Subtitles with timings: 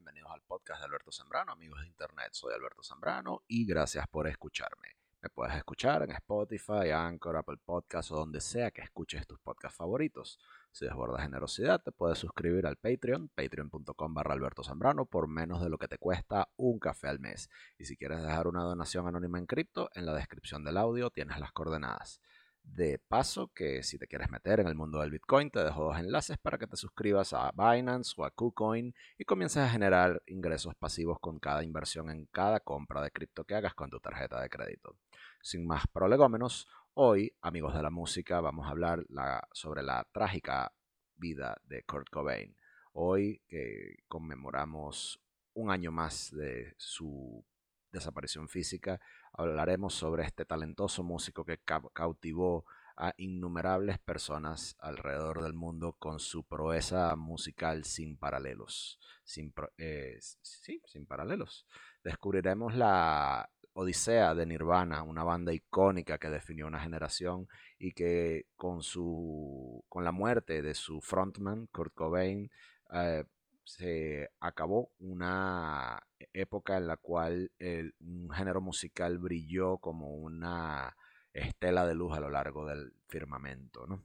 [0.00, 2.30] Bienvenidos al podcast de Alberto Zambrano, amigos de internet.
[2.32, 4.96] Soy Alberto Zambrano y gracias por escucharme.
[5.20, 9.76] Me puedes escuchar en Spotify, Anchor, Apple Podcasts o donde sea que escuches tus podcasts
[9.76, 10.38] favoritos.
[10.72, 15.68] Si desborda generosidad, te puedes suscribir al Patreon, patreon.com barra Alberto Zambrano, por menos de
[15.68, 17.50] lo que te cuesta un café al mes.
[17.76, 21.38] Y si quieres dejar una donación anónima en cripto, en la descripción del audio tienes
[21.38, 22.22] las coordenadas.
[22.62, 25.98] De paso, que si te quieres meter en el mundo del Bitcoin, te dejo dos
[25.98, 30.74] enlaces para que te suscribas a Binance o a KuCoin y comiences a generar ingresos
[30.76, 34.48] pasivos con cada inversión en cada compra de cripto que hagas con tu tarjeta de
[34.48, 34.96] crédito.
[35.42, 39.04] Sin más prolegómenos, hoy, amigos de la música, vamos a hablar
[39.52, 40.72] sobre la trágica
[41.16, 42.56] vida de Kurt Cobain.
[42.92, 45.20] Hoy que conmemoramos
[45.54, 47.44] un año más de su
[47.92, 49.00] desaparición física,
[49.40, 51.58] hablaremos sobre este talentoso músico que
[51.92, 52.64] cautivó
[52.96, 58.98] a innumerables personas alrededor del mundo con su proeza musical sin paralelos.
[59.24, 61.66] Sin, eh, sí, sin paralelos.
[62.04, 67.48] Descubriremos la Odisea de Nirvana, una banda icónica que definió una generación
[67.78, 72.50] y que con, su, con la muerte de su frontman, Kurt Cobain,
[72.92, 73.24] eh,
[73.64, 80.96] se acabó una época en la cual el, un género musical brilló como una
[81.32, 83.86] estela de luz a lo largo del firmamento.
[83.86, 84.04] ¿no?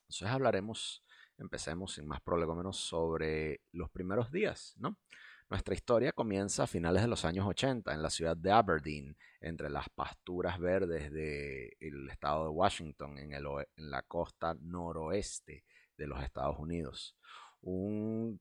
[0.00, 1.04] Entonces hablaremos,
[1.38, 4.74] empecemos sin más prolegómenos, sobre los primeros días.
[4.78, 4.96] ¿no?
[5.50, 9.68] Nuestra historia comienza a finales de los años 80 en la ciudad de Aberdeen, entre
[9.68, 13.44] las pasturas verdes del estado de Washington, en, el,
[13.76, 15.64] en la costa noroeste
[15.96, 17.14] de los Estados Unidos.
[17.60, 18.40] Un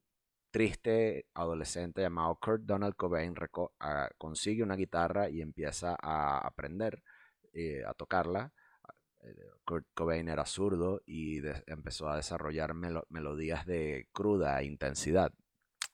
[0.54, 3.34] triste adolescente llamado Kurt Donald Cobain
[3.80, 7.02] ah, consigue una guitarra y empieza a aprender
[7.54, 8.54] eh, a tocarla.
[9.66, 15.34] Kurt Cobain era zurdo y empezó a desarrollar melodías de cruda intensidad.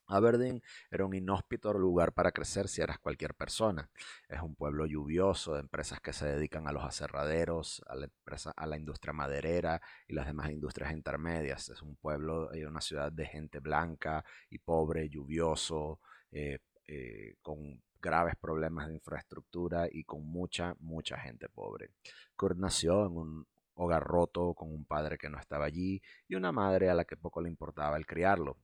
[0.10, 3.90] Aberdeen era un inhóspito lugar para crecer si eras cualquier persona.
[4.28, 8.10] Es un pueblo lluvioso de empresas que se dedican a los aserraderos, a la,
[8.56, 11.70] a la industria maderera y las demás industrias intermedias.
[11.70, 16.00] Es un pueblo y una ciudad de gente blanca y pobre, lluvioso,
[16.32, 16.58] eh,
[16.88, 21.92] eh, con graves problemas de infraestructura y con mucha, mucha gente pobre.
[22.36, 26.52] Kurt nació en un hogar roto con un padre que no estaba allí y una
[26.52, 28.58] madre a la que poco le importaba el criarlo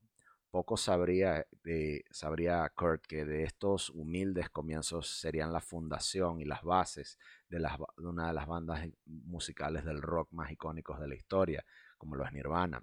[0.55, 6.63] poco sabría, de, sabría Kurt que de estos humildes comienzos serían la fundación y las
[6.63, 11.65] bases de, de, una de las bandas musicales del rock más icónicos de la historia,
[11.97, 12.81] como lo es Nirvana.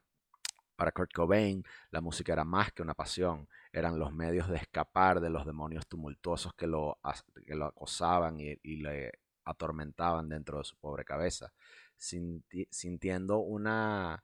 [0.76, 5.20] Para Kurt Cobain, la música era más que una pasión, eran los medios de escapar
[5.20, 6.98] de los demonios tumultuosos que lo,
[7.46, 9.12] que lo acosaban y, y le
[9.46, 11.54] atormentaban dentro de su pobre cabeza,
[11.96, 14.22] sintiendo una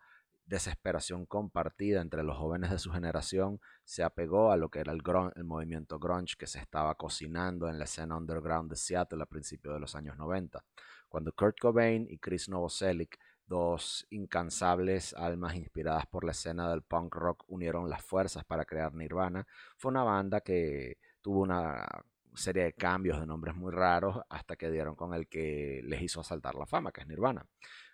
[0.49, 5.03] desesperación compartida entre los jóvenes de su generación se apegó a lo que era el,
[5.37, 9.75] el movimiento grunge que se estaba cocinando en la escena underground de Seattle a principios
[9.75, 10.65] de los años 90.
[11.09, 17.15] Cuando Kurt Cobain y Chris Novoselic, dos incansables almas inspiradas por la escena del punk
[17.15, 21.87] rock, unieron las fuerzas para crear Nirvana, fue una banda que tuvo una
[22.35, 26.21] serie de cambios de nombres muy raros hasta que dieron con el que les hizo
[26.21, 27.47] asaltar la fama, que es Nirvana.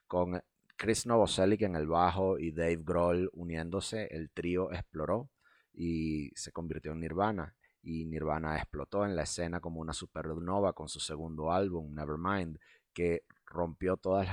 [0.07, 0.41] Con
[0.77, 5.31] Chris Novoselic en el bajo y Dave Grohl uniéndose, el trío exploró
[5.73, 7.55] y se convirtió en Nirvana.
[7.83, 12.59] Y Nirvana explotó en la escena como una supernova con su segundo álbum, Nevermind,
[12.93, 14.27] que rompió todas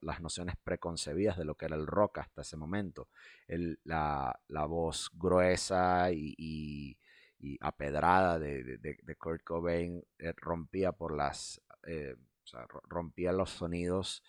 [0.00, 3.08] las, nociones preconcebidas de lo que era el rock hasta ese momento.
[3.84, 4.34] la,
[4.66, 6.98] voz gruesa y,
[7.60, 11.60] apedrada de, Kurt Cobain eh, rompía por las...
[11.86, 12.16] Eh,
[12.88, 14.22] rompía los sonidos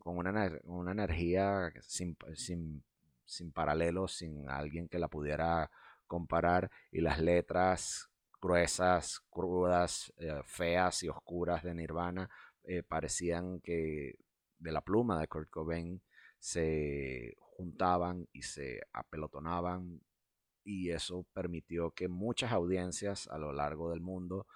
[0.00, 2.84] con una, una energía sin, sin,
[3.24, 5.70] sin paralelos, sin alguien que la pudiera
[6.06, 8.10] comparar, y las letras
[8.40, 12.30] gruesas, crudas, eh, feas y oscuras de Nirvana
[12.64, 14.14] eh, parecían que
[14.58, 16.02] de la pluma de Kurt Cobain
[16.38, 20.00] se juntaban y se apelotonaban
[20.64, 24.46] y eso permitió que muchas audiencias a lo largo del mundo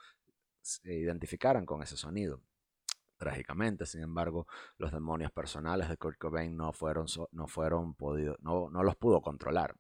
[0.60, 2.40] se identificaran con ese sonido.
[3.24, 8.68] Trágicamente, sin embargo, los demonios personales de Kurt Cobain no fueron, no fueron podido, no,
[8.68, 9.74] no los pudo controlar,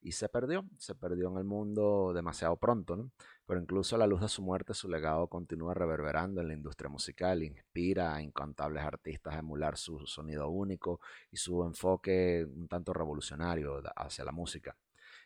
[0.00, 3.08] Y se perdió, se perdió en el mundo demasiado pronto.
[3.46, 6.90] Pero incluso a la luz de su muerte, su legado continúa reverberando en la industria
[6.90, 10.98] musical, inspira a incontables artistas a emular su sonido único
[11.30, 14.76] y su enfoque un tanto revolucionario hacia la música.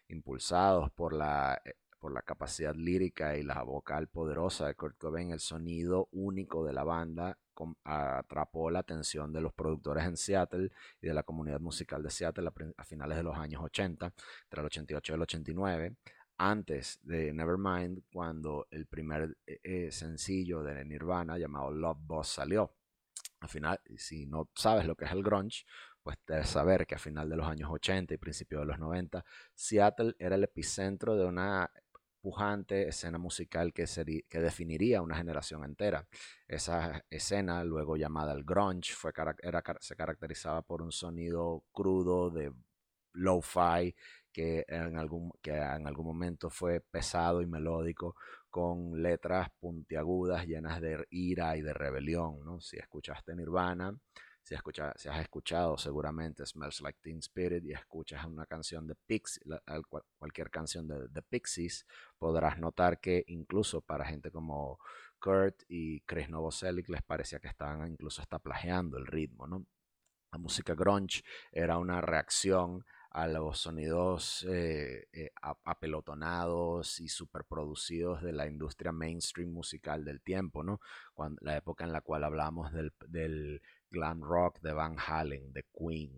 [0.08, 5.30] Impulsados por la eh, por la capacidad lírica y la vocal poderosa de Kurt Cobain,
[5.30, 7.38] el sonido único de la banda
[7.84, 10.70] atrapó la atención de los productores en Seattle
[11.00, 14.06] y de la comunidad musical de Seattle a, finales de los años 80,
[14.44, 15.96] entre el 88 y el 89.
[16.38, 22.74] antes de Nevermind cuando el primer eh, eh, sencillo de Nirvana llamado Love Boss salió.
[23.40, 25.64] Al final, si no sabes lo que es el grunge,
[26.02, 29.24] pues debes saber que a final de los años 80 y principios de los 90,
[29.54, 31.70] Seattle era el epicentro de una
[32.26, 33.84] pujante escena musical que,
[34.28, 36.08] que definiría una generación entera.
[36.48, 39.12] Esa escena, luego llamada el grunge, fue,
[39.44, 42.52] era, se caracterizaba por un sonido crudo de
[43.12, 43.94] lo-fi
[44.32, 48.16] que en, algún, que en algún momento fue pesado y melódico,
[48.50, 52.44] con letras puntiagudas llenas de ira y de rebelión.
[52.44, 52.60] ¿no?
[52.60, 53.96] Si escuchaste Nirvana,
[54.46, 59.42] si, has escuchado seguramente Smells Like Teen Spirit y escuchas una canción de Pixies,
[60.18, 61.84] cualquier canción de The Pixies,
[62.16, 64.78] podrás notar que incluso para gente como
[65.18, 69.48] Kurt y Chris Novoselic les parecía que estaban incluso hasta plagiando el ritmo.
[69.48, 69.66] ¿no?
[70.30, 75.30] La música grunge era una reacción a los sonidos eh, eh,
[75.64, 80.80] apelotonados y superproducidos de la industria mainstream musical del tiempo, ¿no?
[81.14, 83.62] Cuando, la época en la cual hablamos del
[83.96, 86.12] glam rock de Van Halen, de Queen,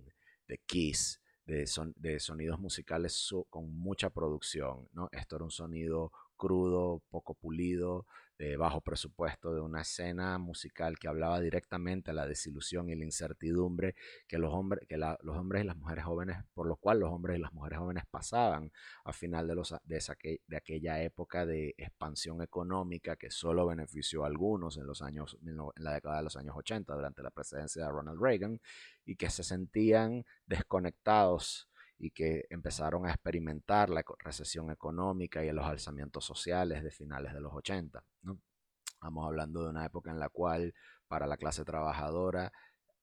[0.48, 5.08] de Kiss, de, son, de sonidos musicales con mucha producción, ¿no?
[5.12, 8.06] Esto era un sonido crudo, poco pulido,
[8.38, 13.04] de bajo presupuesto, de una escena musical que hablaba directamente a la desilusión y la
[13.04, 13.96] incertidumbre
[14.28, 17.36] que los hombres, que los hombres y las mujeres jóvenes, por lo cual los hombres
[17.36, 18.70] y las mujeres jóvenes pasaban
[19.04, 24.22] a final de, los, de, esa, de aquella época de expansión económica que solo benefició
[24.22, 27.84] a algunos en, los años, en la década de los años 80 durante la presidencia
[27.84, 28.60] de Ronald Reagan
[29.04, 31.68] y que se sentían desconectados
[31.98, 37.40] y que empezaron a experimentar la recesión económica y los alzamientos sociales de finales de
[37.40, 38.02] los 80.
[38.22, 38.38] ¿no?
[38.86, 40.74] Estamos hablando de una época en la cual
[41.08, 42.52] para la clase trabajadora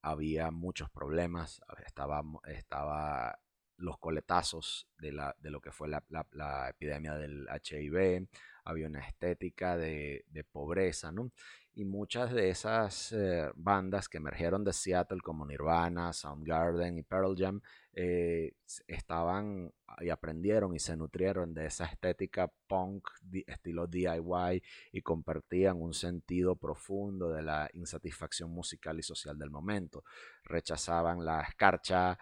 [0.02, 3.38] había muchos problemas, estaba, estaba
[3.76, 6.02] los coletazos de, la, de lo que fue la,
[6.32, 8.26] la, epidemia del HIV,
[8.64, 11.32] había una estética de, de pobreza, ¿no?
[11.74, 17.34] Y muchas de esas eh, bandas que emergieron de Seattle como Nirvana, Soundgarden y Pearl
[17.36, 17.60] Jam
[17.98, 18.52] eh,
[18.86, 23.08] estaban y aprendieron y se nutrieron de esa estética punk
[23.46, 24.62] estilo DIY
[24.92, 30.04] y compartían un sentido profundo de la insatisfacción musical y social del momento.
[30.44, 32.18] Rechazaban la escarcha,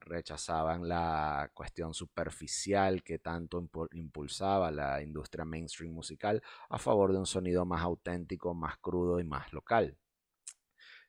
[0.00, 7.26] rechazaban la cuestión superficial que tanto impulsaba la industria mainstream musical a favor de un
[7.26, 9.98] sonido más auténtico, más crudo y más local.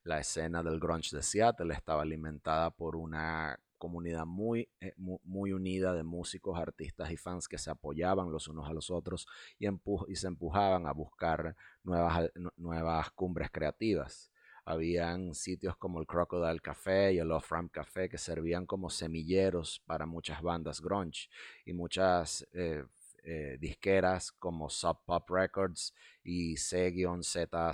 [0.04, 5.94] La escena del grunge de Seattle estaba alimentada por una comunidad muy, eh, muy, unida
[5.94, 9.28] de músicos, artistas y fans que se apoyaban los unos a los otros
[9.60, 14.32] y, y se empujaban a buscar nuevas, nuevas cumbres creativas.
[14.66, 19.82] Habían sitios como el Crocodile Café y el Off Ramp Café que servían como semilleros
[19.86, 21.30] para muchas bandas grunge
[21.66, 22.84] y muchas eh,
[23.24, 27.72] eh, disqueras como Sub Pop Records y C-Z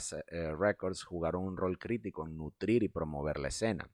[0.55, 3.89] Records jugaron un rol crítico en nutrir y promover la escena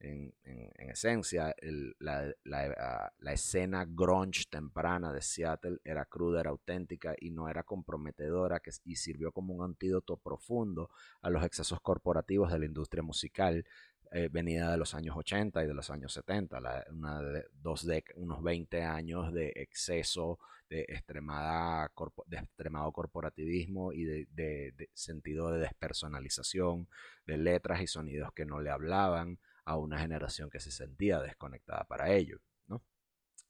[0.00, 0.32] en,
[0.78, 1.54] esencia,
[1.98, 8.60] la, la, escena grunge temprana de Seattle era cruda, era auténtica y no era comprometedora
[8.60, 10.90] que, y sirvió como un antídoto profundo
[11.22, 13.64] a los excesos corporativos de la industria musical
[14.12, 16.58] eh, venida de los años 80 y de los años 70,
[16.90, 21.92] una de, dos de, unos 20 años de exceso, de, extremada,
[22.26, 26.88] de extremado corporativismo y de sentido de despersonalización,
[27.26, 29.38] de letras y sonidos que no le hablaban,
[29.70, 32.40] a una generación que se sentía desconectada para ello.
[32.66, 32.82] ¿no?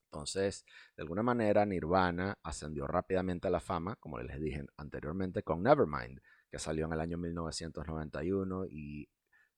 [0.05, 5.63] Entonces, de alguna manera, Nirvana ascendió rápidamente a la fama, como les dije anteriormente, con
[5.63, 9.09] Nevermind, que salió en el año 1991 y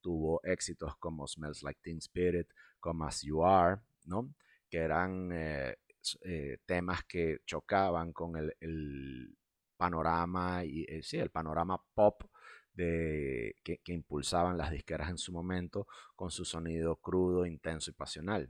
[0.00, 4.32] tuvo éxitos como Smells Like Teen Spirit, como As You Are, ¿no?
[4.70, 5.78] que eran eh,
[6.24, 9.36] eh, temas que chocaban con el,
[9.76, 12.22] panorama y eh, sí, el panorama pop
[12.74, 15.86] de, que, impulsaban las disqueras en su momento
[16.16, 18.48] con su sonido crudo, intenso y pasional.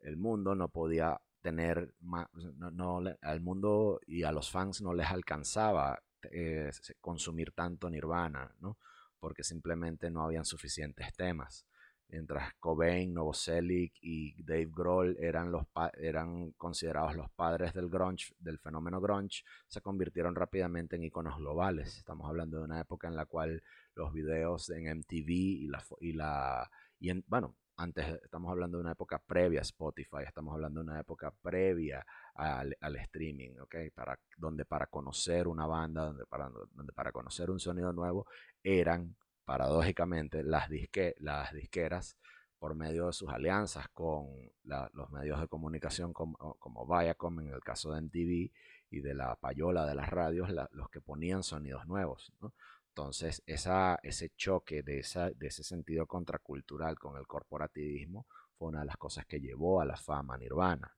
[0.00, 6.02] El mundo no podía tener, no, al mundo y a los fans no les alcanzaba
[6.30, 8.78] eh, consumir tanto Nirvana, ¿no?
[9.18, 11.64] porque simplemente no habían suficientes temas
[12.12, 15.64] mientras Cobain, Novoselic y Dave Grohl eran, los
[15.94, 21.96] eran considerados los padres del grunge, del fenómeno grunge, se convirtieron rápidamente en iconos globales.
[21.96, 23.62] Estamos hablando de una época en la cual
[23.94, 28.82] los videos en MTV y la, y la y en, bueno, antes estamos hablando de
[28.82, 32.04] una época previa a Spotify, estamos hablando de una época previa
[32.34, 33.76] al, al streaming, ¿ok?
[33.94, 38.26] Para, donde para conocer una banda, donde para, donde para conocer un sonido nuevo,
[38.62, 39.16] eran
[39.52, 42.16] paradójicamente, las, disque, las disqueras
[42.58, 47.60] por medio de sus alianzas con los medios de comunicación como, como, Viacom en el
[47.60, 48.50] caso de MTV
[48.88, 52.32] y de la payola de las radios, los que ponían sonidos nuevos.
[52.88, 58.24] Entonces, ese choque de ese sentido contracultural con el corporativismo
[58.56, 60.96] fue una de las cosas que llevó a la fama Nirvana.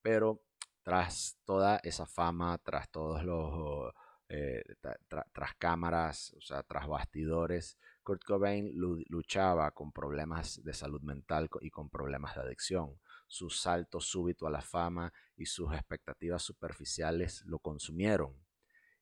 [0.00, 0.40] Pero
[0.82, 3.92] tras toda esa fama, tras todos los,
[4.34, 4.64] eh,
[5.32, 11.68] tras cámaras, o sea, tras bastidores, Kurt Cobain luchaba con problemas de salud mental y
[11.68, 12.98] con problemas de adicción.
[13.28, 18.34] Su salto súbito a la fama y sus expectativas superficiales lo consumieron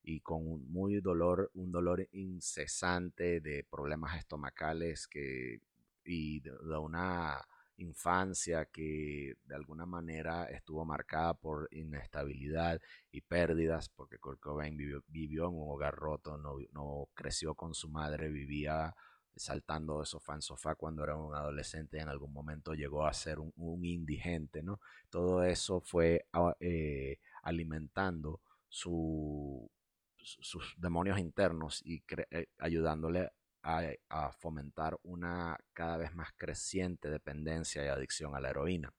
[0.03, 5.61] y con un muy dolor, un dolor incesante de problemas estomacales que,
[6.05, 7.41] y de una
[7.81, 15.49] infancia que de alguna manera estuvo marcada por inestabilidad y pérdidas, porque Kurt Cobain vivió,
[15.49, 18.95] en un hogar roto, no, creció con su madre, vivía
[19.37, 23.13] saltando de sofá en sofá cuando era un adolescente y en algún momento llegó a
[23.13, 24.81] ser un, indigente, ¿no?
[25.09, 29.71] Todo eso fue ah, eh, alimentando sus
[30.77, 33.31] demonios internos y eh, ayudándole
[33.63, 38.93] a, fomentar una cada vez más creciente dependencia y adicción a la heroína.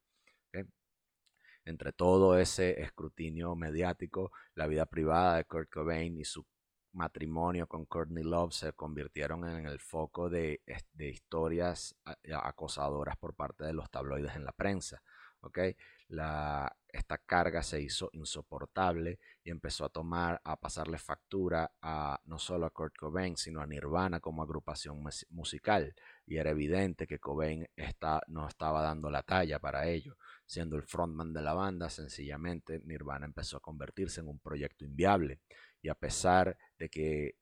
[1.64, 6.44] Entre todo ese escrutinio mediático, la vida privada de Kurt Cobain y su
[6.94, 10.62] matrimonio con Courtney Love se convirtieron en el foco de,
[10.98, 11.96] historias
[12.34, 15.02] acosadoras por parte de los tabloides en la prensa.
[15.42, 15.76] ¿Okay?
[16.08, 22.38] La, esta carga se hizo insoportable y empezó a tomar, a pasarle factura a no
[22.38, 25.96] solo a Kurt Cobain, sino a Nirvana como agrupación musical.
[26.26, 27.68] Y era evidente que Cobain
[28.28, 30.18] no estaba dando la talla para ello.
[30.46, 35.40] Siendo el frontman de la banda, sencillamente Nirvana empezó a convertirse en un proyecto inviable.
[35.82, 37.36] Y a pesar de que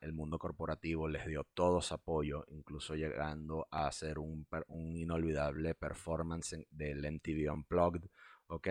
[0.00, 6.66] el mundo corporativo les dio todo su apoyo, incluso llegando a hacer un, inolvidable performance
[6.70, 8.04] del MTV Unplugged,
[8.48, 8.68] ¿ok?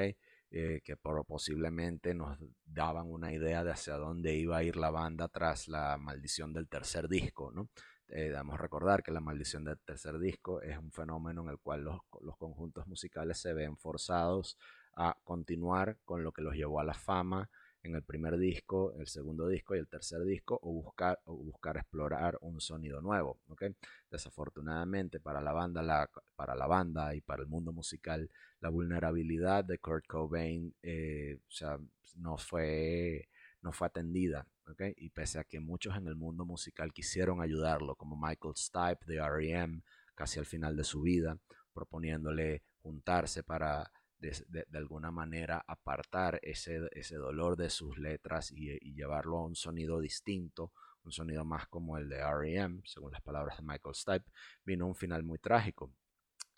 [0.54, 5.30] Eh, que posiblemente nos daban una idea de hacia dónde iba a ir la banda
[5.30, 7.70] tras la maldición del tercer disco, ¿no?
[8.10, 11.86] Eh, debemos recordar que la maldición del tercer disco es un fenómeno en el cual
[11.86, 14.58] los conjuntos musicales se ven forzados
[14.96, 17.50] a continuar con lo que los llevó a la fama,
[17.84, 21.78] en el primer disco, el segundo disco y el tercer disco o buscar, o buscar
[21.78, 23.40] explorar un sonido nuevo.
[23.50, 23.76] ¿okay?
[24.10, 29.64] Desafortunadamente para la, banda, la, para la banda y para el mundo musical, la vulnerabilidad
[29.64, 31.80] de Kurt Cobain eh, o sea,
[32.18, 33.28] no, fue,
[33.62, 34.48] no fue atendida.
[34.68, 34.94] ¿okay?
[34.98, 39.28] Y pese a que muchos en el mundo musical quisieron ayudarlo, como Michael Stipe de
[39.28, 39.82] REM,
[40.14, 41.38] casi al final de su vida,
[41.74, 49.38] proponiéndole juntarse para de, alguna manera apartar ese, ese, dolor de sus letras y, llevarlo
[49.38, 50.72] a un sonido distinto,
[51.04, 54.32] un sonido más como el de REM, según las palabras de Michael Stipe,
[54.64, 55.92] vino un final muy trágico.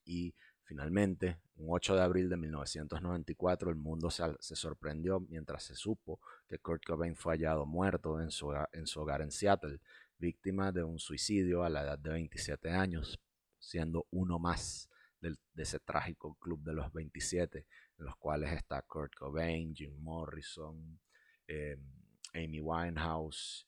[0.04, 5.76] Y finalmente, un 8 de abril de 1994, el mundo se, se sorprendió mientras se
[5.76, 9.80] supo que Kurt Cobain fue hallado muerto en su, en su hogar en Seattle,
[10.18, 13.18] víctima de un suicidio a la edad de 27 años,
[13.58, 14.90] siendo uno más
[15.32, 17.66] de ese trágico club de los 27,
[18.00, 21.00] en los cuales está Kurt Cobain, Jim Morrison,
[21.48, 21.78] eh,
[22.34, 23.68] Amy Winehouse,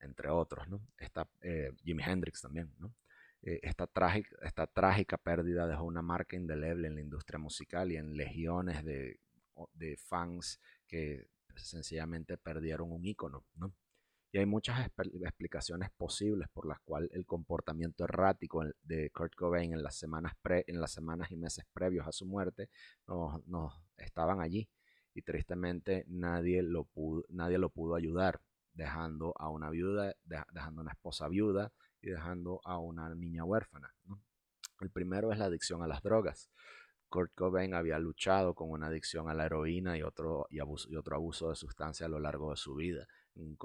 [0.00, 0.80] entre otros, ¿no?
[0.96, 2.94] Está eh, Jimi Hendrix también, ¿no?
[3.42, 8.84] Eh, esta, trágica, pérdida dejó una marca indeleble en la industria musical y en legiones
[8.84, 9.20] de,
[10.06, 13.74] fans que sencillamente perdieron un ícono, ¿no?
[14.30, 19.82] Y hay muchas explicaciones posibles por las cuales el comportamiento errático de Kurt Cobain en
[19.82, 22.68] las semanas, pre en las semanas y meses previos a su muerte
[23.06, 24.68] nos, estaban allí.
[25.14, 28.40] Y tristemente nadie lo pudo, nadie lo pudo ayudar,
[28.74, 33.94] dejando a una viuda, dejando a una esposa viuda y dejando a una niña huérfana.
[34.80, 36.50] El primero es la adicción a las drogas.
[37.08, 40.96] Kurt Cobain había luchado con una adicción a la heroína y otro, y, abuso, y
[40.96, 43.08] otro abuso de sustancia a lo largo de su vida
[43.38, 43.56] un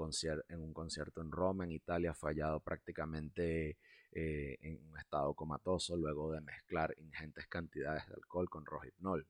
[0.48, 3.78] en un concierto en Roma, en Italia, fallado prácticamente
[4.12, 9.26] eh, en un estado comatoso luego de mezclar ingentes cantidades de alcohol con rohypnol.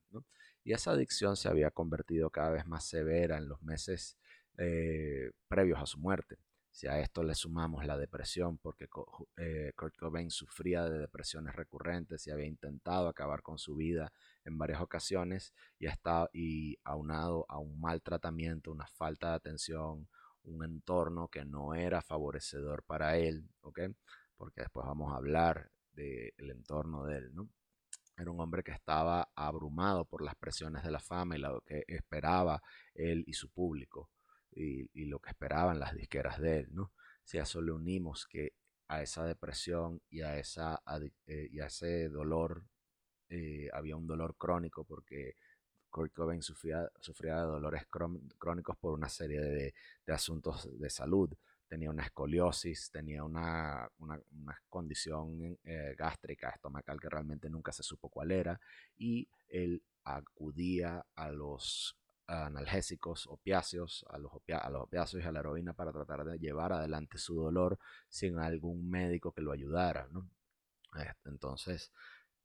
[0.63, 4.17] Y esa adicción se había convertido cada vez más severa en los meses
[4.57, 6.37] eh, previos a su muerte.
[6.75, 8.89] Si a esto le sumamos la depresión, porque
[9.37, 14.11] eh, Kurt Cobain sufría de depresiones recurrentes y había intentado acabar con su vida
[14.43, 20.09] en varias ocasiones y, estado, y aunado a un mal tratamiento, una falta de atención,
[20.45, 23.81] un entorno que no era favorecedor para él, ¿ok?
[24.37, 27.49] Porque después vamos a hablar del entorno de él, ¿no?
[28.17, 31.83] Era un hombre que estaba abrumado por las presiones de la fama y lo que
[31.87, 32.61] esperaba
[32.93, 34.09] él y su público
[34.51, 36.93] y, lo que esperaban las disqueras de él, ¿no?
[37.23, 38.53] Si a eso le unimos que
[38.87, 40.81] a esa depresión y a, esa,
[41.27, 42.63] eh, ese dolor,
[43.29, 45.35] eh, había un dolor crónico porque
[45.95, 49.73] Kurt Cobain sufría, sufría de dolores crónicos por una serie de,
[50.07, 51.33] asuntos de salud.
[51.69, 57.81] Tenía una escoliosis, tenía una, una, una condición eh, gástrica, estomacal que realmente nunca se
[57.81, 58.59] supo cuál era,
[58.97, 61.95] y él acudía a los
[62.27, 66.73] analgésicos, opiáceos, a los, a los opiáceos y a la heroína para tratar de llevar
[66.73, 70.09] adelante su dolor sin algún médico que lo ayudara.
[70.11, 70.29] ¿no?
[70.97, 71.93] Este, entonces,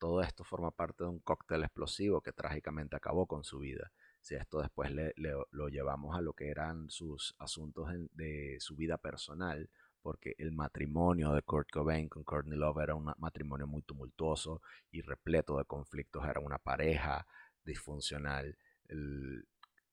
[0.01, 3.93] todo esto forma parte de un cóctel explosivo que trágicamente acabó con su vida.
[4.21, 8.99] Si esto después le, lo llevamos a lo que eran sus asuntos de su vida
[8.99, 9.71] personal,
[10.03, 15.03] porque el matrimonio de Kurt Cobain con Courtney Love era un matrimonio muy tumultuoso y
[15.03, 17.27] repleto de conflictos, era una pareja
[17.65, 18.57] disfuncional.
[18.89, 19.45] El,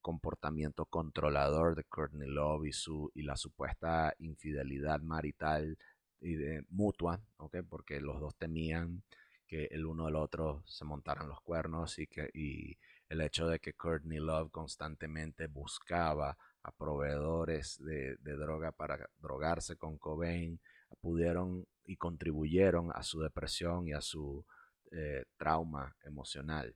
[0.08, 5.78] comportamiento controlador de Courtney Love y, su, y la supuesta infidelidad marital
[6.22, 7.62] y de, mutua, ¿okay?
[7.62, 9.04] porque los dos temían
[9.48, 12.78] que el uno del otro se montaran los cuernos y, que, y
[13.10, 19.98] el hecho de que Courtney Love constantemente buscaba a proveedores de, droga para drogarse con
[19.98, 20.60] Cobain,
[21.00, 24.46] pudieron y contribuyeron a su depresión y a su
[24.92, 26.76] eh, trauma emocional.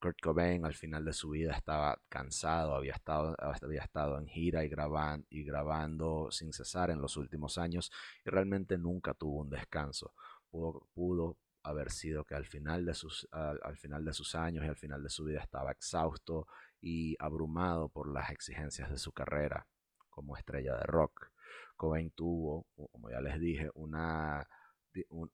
[0.00, 4.64] Kurt Cobain al final de su vida estaba cansado, había estado, había estado en gira
[4.64, 4.70] y,
[5.30, 7.92] y grabando sin cesar en los últimos años
[8.24, 10.12] y realmente nunca tuvo un descanso.
[10.50, 11.36] Pudo
[11.66, 15.02] haber sido que al final, de sus, al, final de sus años y al final
[15.02, 16.46] de su vida estaba exhausto
[16.80, 19.66] y abrumado por las exigencias de su carrera
[20.08, 21.30] como estrella de rock.
[21.76, 24.46] Cobain tuvo, como ya les dije, una,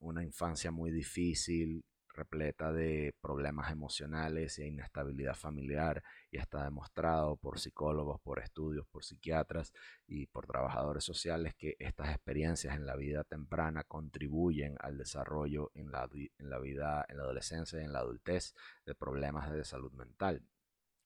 [0.01, 7.59] una infancia muy difícil, repleta de problemas emocionales e inestabilidad familiar y está demostrado por
[7.59, 9.73] psicólogos, por estudios, por psiquiatras
[10.07, 15.91] y por trabajadores sociales que estas experiencias en la vida temprana contribuyen al desarrollo en
[15.91, 18.55] la, en la vida, en la adolescencia y en la adultez
[18.87, 20.43] de problemas de salud mental.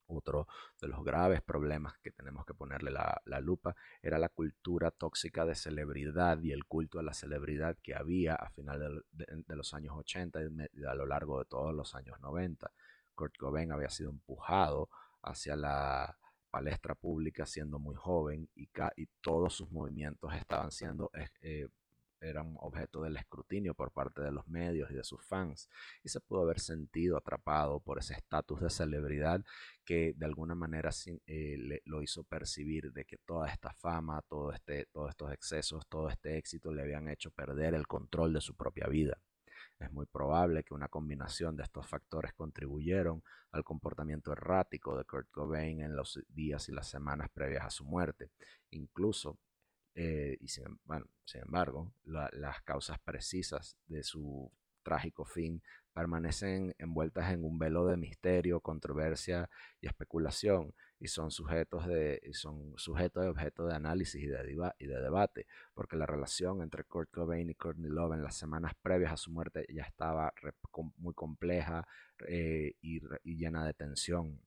[0.08, 0.46] Otro
[0.80, 5.54] de los graves problemas que tenemos que ponerle la, lupa era la cultura tóxica de
[5.54, 10.40] celebridad y el culto a la celebridad que había a final de, los años 80
[10.72, 12.70] y a lo largo de todos los años 90.
[13.14, 14.90] Kurt Cobain había sido empujado
[15.22, 16.16] hacia la
[16.50, 21.68] palestra pública siendo muy joven y, y todos sus movimientos estaban siendo eh,
[22.28, 25.68] eran objeto del escrutinio por parte de los medios y de sus fans,
[26.02, 29.44] y se pudo haber sentido atrapado por ese estatus de celebridad
[29.84, 30.90] que de alguna manera
[31.26, 36.08] eh, lo hizo percibir de que toda esta fama, todo este, todos estos excesos, todo
[36.08, 39.18] este éxito le habían hecho perder el control de su propia vida.
[39.78, 45.30] Es muy probable que una combinación de estos factores contribuyeron al comportamiento errático de Kurt
[45.30, 48.30] Cobain en los días y las semanas previas a su muerte.
[48.70, 49.38] Incluso
[49.96, 55.62] eh, y sin, bueno, sin embargo, las causas precisas de su trágico fin
[55.94, 59.48] permanecen envueltas en un velo de misterio, controversia
[59.80, 64.86] y especulación y son sujetos de, son sujetos de objeto de análisis y de, y
[64.86, 69.12] de debate, porque la relación entre Kurt Cobain y Courtney Love en las semanas previas
[69.12, 70.32] a su muerte ya estaba
[70.98, 71.88] muy compleja
[72.28, 74.38] eh, y, y llena de tensión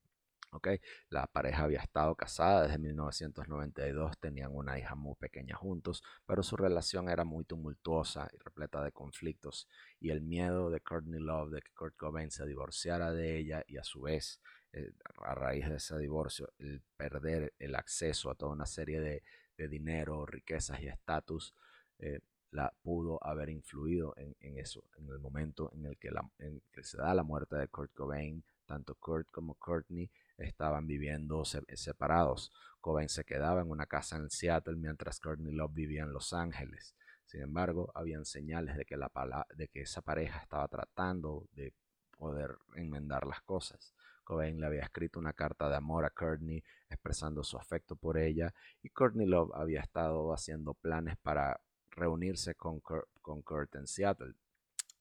[0.51, 0.79] Okay.
[1.09, 6.57] La pareja había estado casada desde 1992, tenían una hija muy pequeña juntos, pero su
[6.57, 9.67] relación era muy tumultuosa y repleta de conflictos
[9.99, 13.77] y el miedo de Courtney Love de que Kurt Cobain se divorciara de ella y
[13.77, 14.41] a su vez,
[14.73, 19.23] eh, a raíz de ese divorcio, el perder el acceso a toda una serie de,
[19.67, 21.53] dinero, riquezas y estatus,
[21.99, 27.13] eh, la pudo haber influido en, eso, en el momento en el que se da
[27.13, 30.09] la muerte de Kurt Cobain, tanto Kurt como Courtney
[30.47, 32.51] estaban viviendo separados.
[32.81, 36.95] Cobain se quedaba en una casa en Seattle mientras Courtney Love vivía en Los Ángeles.
[37.25, 39.11] Sin embargo, habían señales de que, la
[39.55, 41.73] de que esa pareja estaba tratando de
[42.17, 43.93] poder enmendar las cosas.
[44.23, 48.53] Cobain le había escrito una carta de amor a Courtney expresando su afecto por ella
[48.81, 51.59] y Courtney Love había estado haciendo planes para
[51.91, 52.81] reunirse con
[53.29, 54.33] con Kurt en Seattle.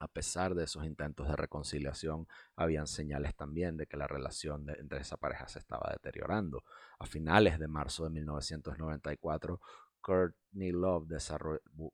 [0.00, 5.00] A pesar de esos intentos de reconciliación, habían señales también de que la relación entre
[5.00, 6.62] esa pareja se estaba deteriorando.
[6.98, 9.60] A finales de marzo de 1994,
[10.00, 11.08] Courtney Love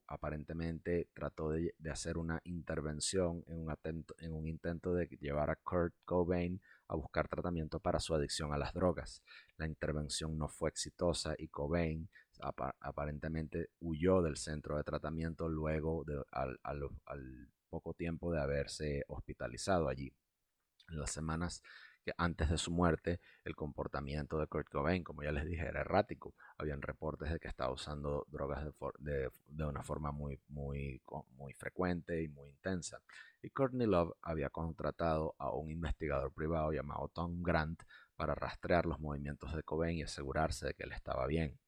[0.07, 6.61] aparentemente trató de, hacer una intervención en un, un, intento de llevar a Kurt Cobain
[6.87, 9.21] a buscar tratamiento para su adicción a las drogas.
[9.57, 12.07] La intervención no fue exitosa y Cobain
[12.39, 16.59] aparentemente huyó del centro de tratamiento luego de, al,
[17.69, 20.13] poco tiempo de haberse hospitalizado allí.
[20.89, 21.61] En las semanas
[22.05, 25.81] que antes de su muerte el comportamiento de Kurt Cobain, como ya les dije, era
[25.81, 26.35] errático.
[26.57, 28.63] Habían reportes de que estaba usando drogas
[28.99, 31.01] de, de, una forma muy, muy,
[31.31, 33.01] muy frecuente y muy intensa.
[33.41, 37.81] Y Courtney Love había contratado a un investigador privado llamado Tom Grant
[38.15, 41.59] para rastrear los movimientos de Cobain y asegurarse de que él estaba bien.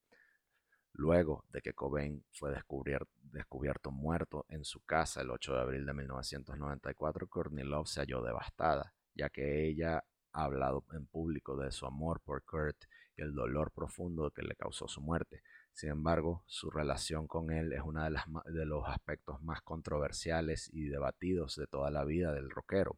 [0.97, 5.93] Luego de que Cobain fue descubierto, muerto en su casa el 8 de abril de
[5.93, 11.85] 1994, Courtney Love se halló devastada, ya que ella ha hablado en público de su
[11.85, 15.43] amor por Kurt y el dolor profundo que le causó su muerte.
[15.71, 18.19] Sin embargo, su relación con él es uno de,
[18.51, 22.97] de los aspectos más controversiales y debatidos de toda la vida del rockero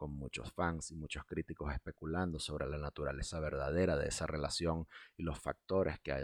[0.00, 5.24] con muchos fans y muchos críticos especulando sobre la naturaleza verdadera de esa relación y
[5.24, 6.14] los factores que,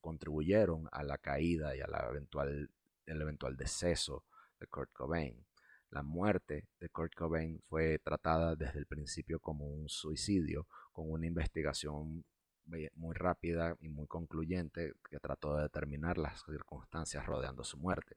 [0.00, 2.70] contribuyeron a la caída y al eventual,
[3.04, 4.24] el eventual deceso
[4.58, 5.44] de Kurt Cobain.
[5.90, 11.26] La muerte de Kurt Cobain fue tratada desde el principio como un suicidio, con una
[11.26, 12.24] investigación
[12.64, 18.16] muy rápida y muy concluyente que trató de determinar las circunstancias rodeando su muerte.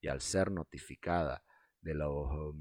[0.00, 1.42] Y al ser notificada
[1.80, 2.54] de los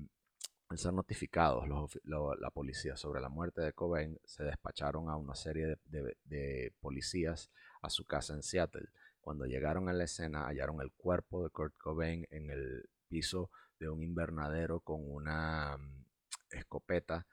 [0.74, 1.66] al ser notificados
[2.04, 7.52] la policía sobre la muerte de Cobain, se despacharon a una serie de, policías
[7.84, 8.90] a su casa en Seattle.
[9.22, 13.88] Cuando llegaron a la escena, hallaron el cuerpo de Kurt Cobain en el piso de
[13.88, 16.06] un invernadero con una mm,
[16.50, 17.28] escopeta,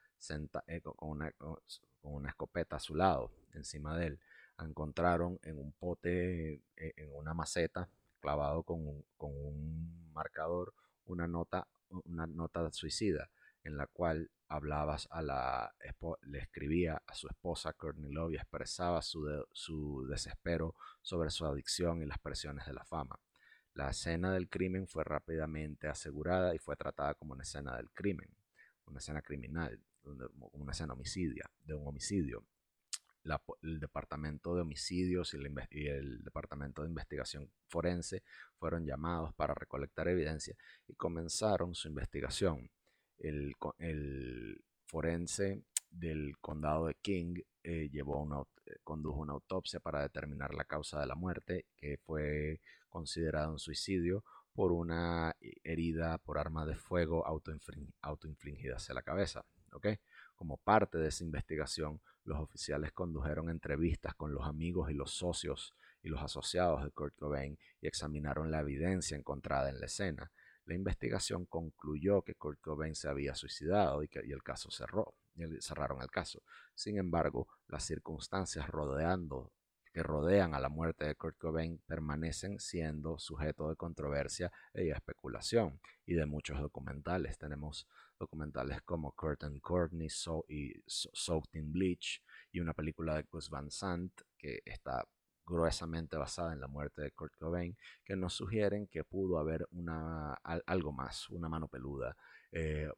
[0.66, 4.20] eh, con, una, escopeta a su lado, encima de él.
[4.58, 7.88] Encontraron en un pote, eh, en una maceta,
[8.20, 10.74] clavado con con un marcador,
[11.06, 11.66] una nota
[12.04, 13.30] una nota suicida
[13.62, 15.74] en la cual hablabas a la
[16.22, 22.02] le escribía a su esposa Courtney Love y expresaba su, su desespero sobre su adicción
[22.02, 23.18] y las presiones de la fama.
[23.74, 28.28] La escena del crimen fue rápidamente asegurada y fue tratada como una escena del crimen,
[28.86, 32.44] una escena criminal, una escena homicidia, de un homicidio
[33.62, 38.22] el Departamento de Homicidios y, el Departamento de Investigación Forense
[38.58, 40.54] fueron llamados para recolectar evidencia
[40.88, 42.70] y comenzaron su investigación.
[43.18, 43.54] El,
[44.86, 50.64] forense del condado de King eh, llevó una, eh, condujo una autopsia para determinar la
[50.64, 56.74] causa de la muerte, que fue considerado un suicidio por una herida por arma de
[56.74, 59.44] fuego autoinfligida hacia la cabeza.
[60.34, 65.74] Como parte de esa investigación, los oficiales condujeron entrevistas con los amigos y los socios
[66.00, 70.30] y los asociados de Kurt Cobain y examinaron la evidencia encontrada en la escena.
[70.64, 75.14] La investigación concluyó que Kurt Cobain se había suicidado y que el caso cerró.
[75.58, 76.42] cerraron el caso.
[76.74, 79.52] Sin embargo, las circunstancias rodeando
[80.02, 86.14] rodean a la muerte de Kurt Cobain permanecen siendo sujeto de controversia y especulación y
[86.14, 87.38] de muchos documentales.
[87.38, 87.86] Tenemos
[88.18, 90.08] documentales como Kurt and Courtney
[90.48, 95.04] y Soaked in Bleach y una película de Gus Van Sant que está
[95.50, 100.34] gruesamente basada en la muerte de Kurt Cobain, que nos sugieren que pudo haber una,
[100.34, 102.16] algo más, una mano peluda,
[102.52, 102.88] eh,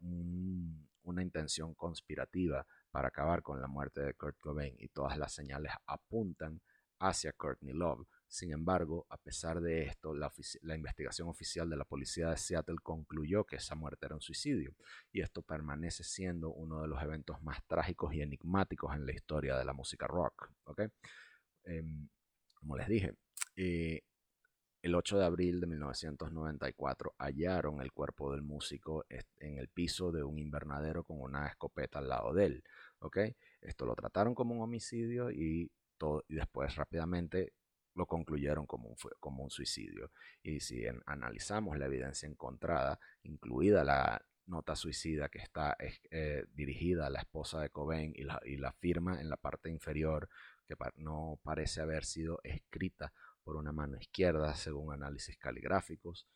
[1.04, 5.72] una intención conspirativa para acabar con la muerte de Kurt Cobain y todas las señales
[5.86, 6.60] apuntan
[7.02, 8.06] hacia Courtney Love.
[8.28, 10.30] Sin embargo, a pesar de esto, la,
[10.74, 14.74] investigación oficial de la policía de Seattle concluyó que esa muerte era un suicidio,
[15.10, 19.56] y esto permanece siendo uno de los eventos más trágicos y enigmáticos en la historia
[19.56, 20.50] de la música rock.
[21.64, 22.08] Em,
[22.54, 23.14] como les dije,
[23.56, 24.00] eh,
[24.80, 30.24] el 8 de abril de 1994 hallaron el cuerpo del músico en el piso de
[30.24, 32.64] un invernadero con una escopeta al lado de él.
[33.60, 35.70] Esto lo trataron como un homicidio y
[36.28, 37.52] y después rápidamente
[37.94, 40.10] lo concluyeron como un, como un suicidio.
[40.42, 45.76] Y si analizamos la evidencia encontrada, incluida la nota suicida que está
[46.10, 49.70] eh, dirigida a la esposa de Cobain y la, y la, firma en la parte
[49.70, 50.28] inferior,
[50.66, 53.12] que no parece haber sido escrita
[53.44, 56.26] por una mano izquierda según análisis caligráficos,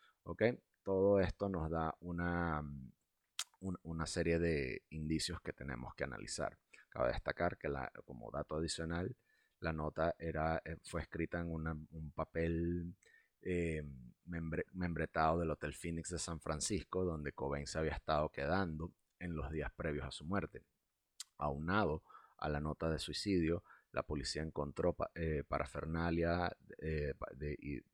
[0.83, 2.63] Todo esto nos da una,
[3.83, 6.57] una serie de indicios que tenemos que analizar.
[6.89, 7.69] Cabe destacar que
[8.05, 9.17] como dato adicional,
[9.61, 12.95] la nota era, eh, fue escrita en un papel
[13.43, 13.83] eh,
[14.73, 19.51] membretado del Hotel Phoenix de San Francisco, donde Cobain se había estado quedando en los
[19.51, 20.63] días previos a su muerte.
[21.39, 22.03] Aunado
[22.39, 26.55] a la nota de suicidio, la policía encontró eh, parafernalia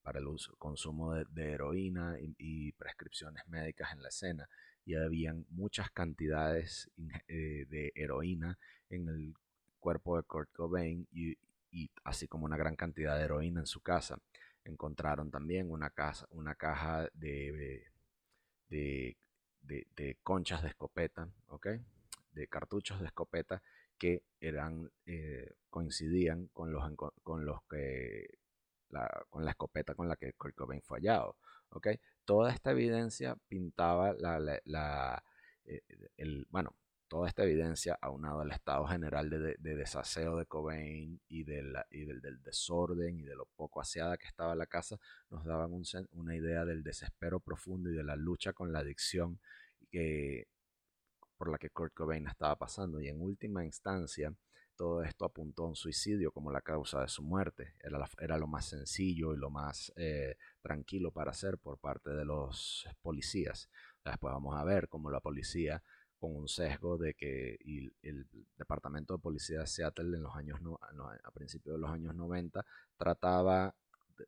[0.02, 4.48] para el uso, consumo de, heroína y, prescripciones médicas en la escena
[4.84, 9.34] y habían muchas cantidades de heroína en el
[9.78, 11.36] cuerpo de Kurt Cobain y,
[11.72, 14.18] y así como una gran cantidad de heroína en su casa.
[14.64, 17.84] Encontraron también una, casa, una caja de,
[18.68, 19.16] de,
[20.22, 21.68] conchas de escopeta, ¿ok?
[22.48, 23.62] cartuchos de escopeta
[23.98, 26.84] que eran, eh, coincidían con los,
[27.22, 28.38] con los que
[28.92, 31.36] la, con la escopeta con la que Kurt Cobain fue hallado.
[31.70, 31.98] ¿okay?
[32.24, 35.22] Toda esta evidencia pintaba la,
[35.64, 35.82] eh,
[36.16, 36.74] el, bueno,
[37.12, 41.74] toda esta evidencia, aunado al estado general de, desaseo de Cobain y, del,
[42.42, 44.96] desorden y de lo poco aseada que estaba la casa,
[45.28, 45.72] nos daban
[46.12, 49.38] una idea del desespero profundo y de la lucha con la adicción
[49.90, 50.48] que,
[51.36, 52.98] por la que Kurt Cobain estaba pasando.
[52.98, 54.34] Y en última instancia,
[54.74, 57.74] todo esto apuntó a un suicidio como la causa de su muerte.
[58.18, 62.88] Era, lo más sencillo y lo más eh, tranquilo para hacer por parte de los
[63.02, 63.68] policías.
[64.02, 65.82] Después vamos a ver cómo la policía
[66.22, 70.60] con un sesgo de que el Departamento de Policía de Seattle en los años
[71.24, 72.64] a principios de los años 90
[72.96, 73.74] trataba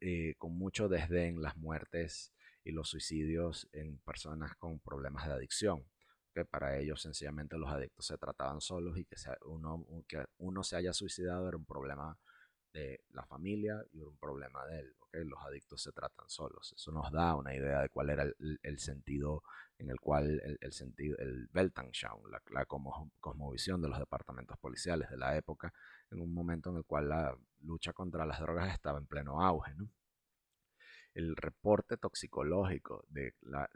[0.01, 2.33] eh, con mucho desdén las muertes
[2.65, 5.85] y los suicidios en personas con problemas de adicción
[6.35, 9.15] que para ellos sencillamente los adictos se trataban solos y que,
[9.47, 12.19] uno, que uno se haya suicidado era un problema
[12.73, 14.97] de la familia y un problema de él.
[15.15, 15.25] ¿Okay?
[15.25, 16.73] Los adictos se tratan solos.
[16.77, 19.43] Eso nos da una idea de cuál era el, sentido
[19.79, 25.17] en el cual el, sentido, el Weltanschauung, la, la cosmovisión de los departamentos policiales de
[25.17, 25.73] la época,
[26.11, 29.73] en un momento en el cual la lucha contra las drogas estaba en pleno auge.
[31.15, 33.35] el reporte toxicológico de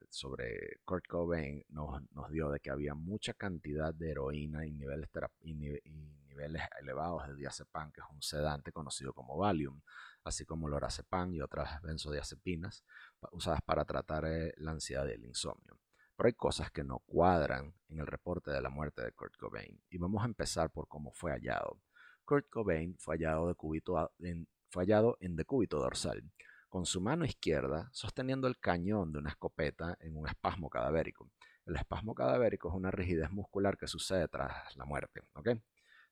[0.09, 5.09] sobre Kurt Cobain nos, nos, dio de que había mucha cantidad de heroína y niveles,
[5.40, 9.81] y, niveles elevados de diazepam, que es un sedante conocido como Valium,
[10.24, 12.85] así como lorazepam y otras benzodiazepinas
[13.33, 15.78] usadas para tratar eh, la ansiedad y el insomnio.
[16.16, 19.81] Pero hay cosas que no cuadran en el reporte de la muerte de Kurt Cobain.
[19.88, 21.81] Y vamos a empezar por cómo fue hallado.
[22.24, 26.22] Kurt Cobain fue hallado, de cúbito en, hallado en decúbito dorsal
[26.68, 31.31] con su mano izquierda sosteniendo el cañón de una escopeta en un espasmo cadavérico.
[31.64, 35.22] El espasmo cadavérico es una rigidez muscular que sucede tras la muerte.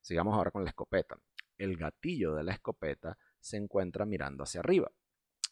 [0.01, 1.17] Sigamos ahora con la escopeta.
[1.57, 4.91] El gatillo de la escopeta se encuentra mirando hacia arriba.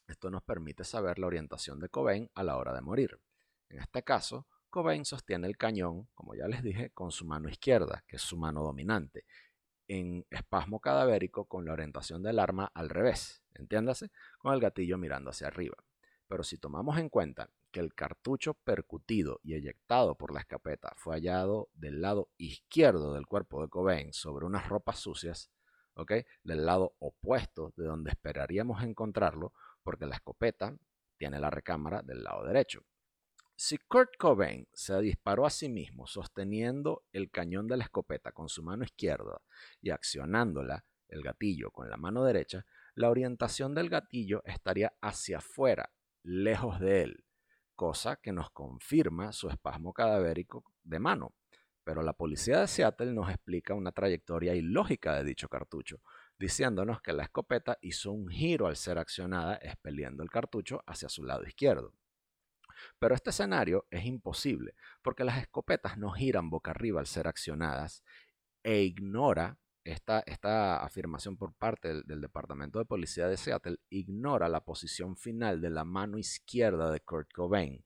[0.09, 3.20] Esto nos permite saber la orientación de Cobain a la hora de morir.
[3.68, 8.04] En este caso, Cobain sostiene el cañón, como ya les dije, con su mano izquierda,
[8.09, 9.24] que es su mano dominante,
[9.87, 15.30] en espasmo cadavérico con la orientación del arma al revés, entiéndase, con el gatillo mirando
[15.30, 15.76] hacia arriba.
[16.26, 21.14] Pero si tomamos en cuenta que el cartucho percutido y eyectado por la escopeta fue
[21.14, 25.50] hallado del lado izquierdo del cuerpo de Cobain sobre unas ropas sucias,
[26.42, 29.52] del lado opuesto de donde esperaríamos encontrarlo,
[29.83, 30.76] porque la escopeta
[31.16, 32.85] tiene la recámara del lado derecho.
[33.57, 38.48] Si Kurt Cobain se disparó a sí mismo sosteniendo el cañón de la escopeta con
[38.48, 39.40] su mano izquierda
[39.80, 45.92] y accionándola, el gatillo, con la mano derecha, la orientación del gatillo estaría hacia afuera,
[46.24, 47.24] lejos de él,
[47.76, 51.35] cosa que nos confirma su espasmo cadavérico de mano.
[51.85, 56.01] Pero la policía de Seattle nos explica una trayectoria ilógica de dicho cartucho,
[56.38, 61.25] diciéndonos que la escopeta hizo un giro al ser accionada, expeliendo el cartucho hacia su
[61.25, 61.94] lado izquierdo.
[62.99, 68.03] Pero este escenario es imposible porque las escopetas no giran boca arriba al ser accionadas
[68.62, 74.49] e ignora esta, esta afirmación por parte del, del, Departamento de Policía de Seattle, ignora
[74.49, 77.85] la posición final de la mano izquierda de Kurt Cobain.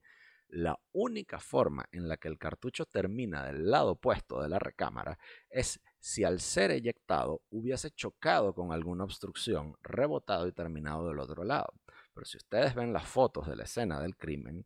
[0.49, 5.19] La única forma en la que el cartucho termina del lado opuesto de la recámara
[5.47, 11.43] es si al ser eyectado hubiese chocado con alguna obstrucción, rebotado y terminado del otro
[11.43, 11.71] lado.
[12.15, 14.65] Pero si ustedes ven las fotos de la escena del crimen,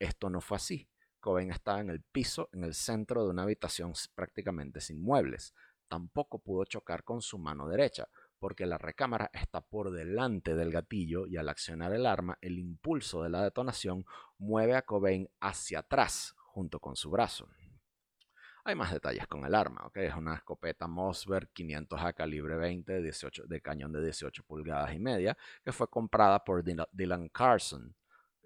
[0.00, 0.88] esto no fue así.
[1.20, 5.54] Cobain estaba en el piso, en el centro de una habitación prácticamente sin muebles.
[5.86, 8.08] Tampoco pudo chocar con su mano derecha,
[8.44, 13.22] porque la recámara está por delante del gatillo y al accionar el arma, el impulso
[13.22, 14.04] de la detonación
[14.36, 17.48] mueve a Cobain hacia atrás junto con su brazo.
[18.64, 19.96] Hay más detalles con el arma, ¿ok?
[19.96, 25.72] Es una escopeta Mossberg 500A calibre 20 de, cañón de 18 pulgadas y media que
[25.72, 27.96] fue comprada por Dylan Carson.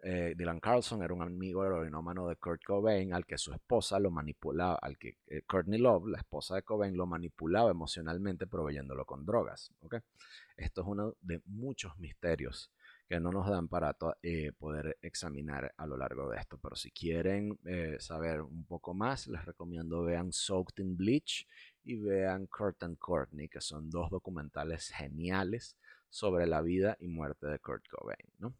[0.02, 4.10] Eh, Dylan Carlson era un amigo heroinómano de Kurt Cobain al que su esposa lo
[4.10, 9.26] manipulaba, al que eh, Courtney Love, la esposa de Cobain, lo manipulaba emocionalmente proveyéndolo con
[9.26, 9.72] drogas.
[9.80, 10.00] ¿okay?
[10.56, 12.70] Esto es uno de muchos misterios
[13.08, 16.58] que no nos dan para eh, poder examinar a lo largo de esto.
[16.58, 17.58] Pero si quieren
[17.98, 21.46] saber un poco más, les recomiendo vean Soaked in Bleach
[21.84, 25.76] y vean Kurt and Courtney, que son dos documentales geniales
[26.10, 28.28] sobre la vida y muerte de Kurt Cobain.
[28.38, 28.54] ¿no?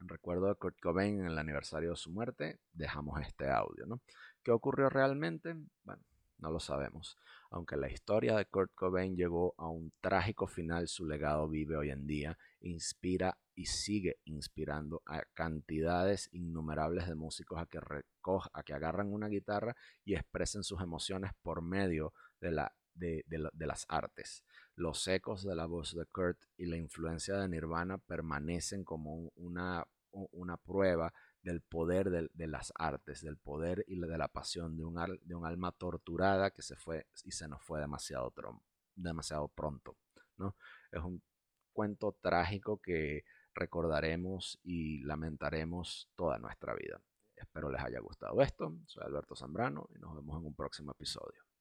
[0.00, 3.86] Recuerdo de Kurt Cobain en el aniversario de su muerte, dejamos este audio.
[3.86, 4.00] ¿no?
[4.42, 5.54] ¿Qué ocurrió realmente?
[5.84, 6.02] Bueno,
[6.38, 7.18] no lo sabemos.
[7.50, 11.90] Aunque la historia de Kurt Cobain llegó a un trágico final, su legado vive hoy
[11.90, 18.72] en día, inspira y sigue inspirando a cantidades innumerables de músicos a que, a que
[18.72, 24.44] agarran una guitarra y expresen sus emociones por medio de las artes.
[24.80, 29.86] Los ecos de la voz de Kurt y la influencia de Nirvana permanecen como una,
[30.10, 31.12] una prueba
[31.42, 35.44] del poder de, las artes, del poder y de la pasión de un, de un
[35.44, 38.32] alma torturada que se fue y se nos fue demasiado,
[38.94, 39.98] demasiado pronto.
[40.38, 40.56] ¿no?
[40.90, 41.22] Es un
[41.74, 47.02] cuento trágico que recordaremos y lamentaremos toda nuestra vida.
[47.36, 48.74] Espero les haya gustado esto.
[48.86, 51.49] Soy Alberto Zambrano y nos vemos en un próximo episodio.